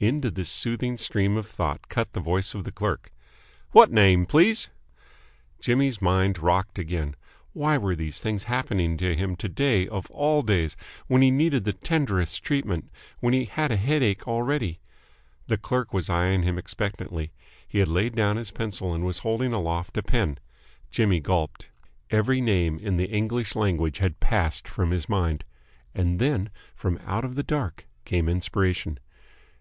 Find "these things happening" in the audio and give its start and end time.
7.94-8.96